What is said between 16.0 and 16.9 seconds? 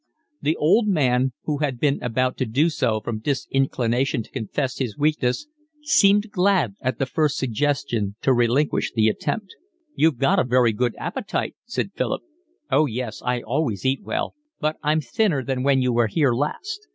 here last.